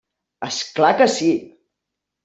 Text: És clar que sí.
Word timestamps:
És 0.47 0.57
clar 0.79 0.91
que 1.03 1.11
sí. 1.19 1.31